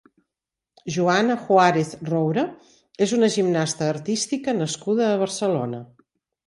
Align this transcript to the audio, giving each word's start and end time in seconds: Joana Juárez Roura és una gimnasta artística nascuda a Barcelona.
Joana 0.95 1.35
Juárez 1.41 1.91
Roura 2.09 2.47
és 3.07 3.15
una 3.19 3.31
gimnasta 3.39 3.93
artística 3.93 4.59
nascuda 4.65 5.11
a 5.11 5.23
Barcelona. 5.27 5.89